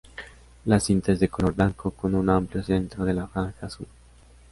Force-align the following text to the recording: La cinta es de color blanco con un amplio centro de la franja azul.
La 0.65 0.79
cinta 0.79 1.11
es 1.11 1.19
de 1.19 1.27
color 1.29 1.53
blanco 1.53 1.91
con 1.91 2.15
un 2.15 2.27
amplio 2.27 2.63
centro 2.63 3.05
de 3.05 3.13
la 3.13 3.27
franja 3.27 3.67
azul. 3.67 3.85